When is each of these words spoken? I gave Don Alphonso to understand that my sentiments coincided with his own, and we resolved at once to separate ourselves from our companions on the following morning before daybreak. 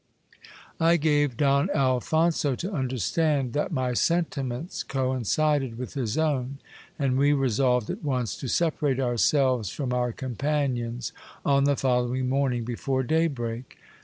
I 0.79 0.97
gave 0.97 1.37
Don 1.37 1.69
Alphonso 1.75 2.55
to 2.55 2.71
understand 2.71 3.53
that 3.53 3.71
my 3.71 3.93
sentiments 3.93 4.81
coincided 4.81 5.77
with 5.77 5.93
his 5.93 6.17
own, 6.17 6.57
and 6.97 7.19
we 7.19 7.33
resolved 7.33 7.87
at 7.91 8.03
once 8.03 8.35
to 8.37 8.47
separate 8.47 8.99
ourselves 8.99 9.69
from 9.69 9.93
our 9.93 10.11
companions 10.11 11.11
on 11.45 11.65
the 11.65 11.75
following 11.75 12.27
morning 12.29 12.63
before 12.63 13.03
daybreak. 13.03 13.77